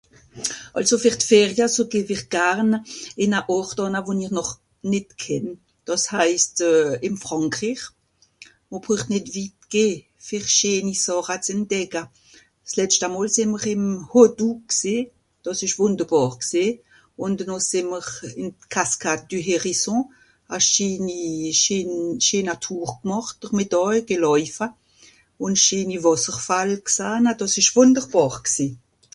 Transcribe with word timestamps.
àlso 0.77 0.95
ver 1.03 1.15
d'ferie 1.21 1.65
so 1.75 1.81
geh 1.91 2.05
w'ir 2.07 2.23
garn 2.35 2.71
ìn 3.23 3.33
à 3.39 3.41
ort 3.57 3.77
ànne 3.83 3.99
won'i 4.07 4.27
noch 4.35 4.51
nìt 4.91 5.09
kennt 5.23 5.57
dàss 5.87 6.05
heisst 6.13 6.55
euh 6.69 6.91
ìn 7.07 7.15
frànkrir 7.23 7.79
mr 8.69 8.79
broch 8.83 9.05
nìt 9.11 9.27
wit 9.35 9.57
geh 9.73 9.95
ver 10.27 10.45
scheeni 10.55 10.95
sàche 11.05 11.35
zu 11.45 11.51
endecke 11.55 12.03
s'letschte 12.69 13.07
mol 13.13 13.27
sé 13.35 13.43
mr 13.51 13.65
ìm 13.73 13.83
(o 14.19 14.21
doux) 14.37 14.57
gsé 14.71 14.95
dàss 15.43 15.59
esch 15.65 15.77
wùnderbàr 15.79 16.31
gsé 16.43 16.65
ùn 17.23 17.31
deno 17.39 17.57
sé 17.69 17.79
mr 17.91 18.07
ìn 18.41 18.49
cascade 18.73 19.23
du 19.29 19.37
hérisson 19.47 19.99
a 20.55 20.57
schinni 20.67 21.19
à 21.49 21.57
schen 21.61 21.91
schener 22.25 22.57
tour 22.65 22.89
gemàcht 22.99 23.39
mit 23.57 23.69
(doij 23.73 23.97
geläufe) 24.09 24.67
ùn 25.43 25.53
scheeni 25.63 25.97
wàssergfall 26.05 26.73
g'sahn 26.87 27.23
à 27.31 27.33
dàss 27.39 27.55
esch 27.59 27.73
wùnderbàr 27.75 28.35
gsé 28.47 28.67